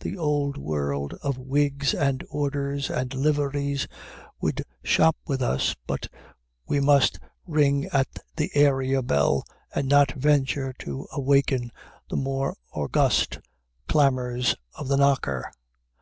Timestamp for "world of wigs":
0.58-1.94